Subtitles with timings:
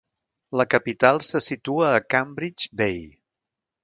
[0.59, 2.99] La capital se situa a Cambridge Bay.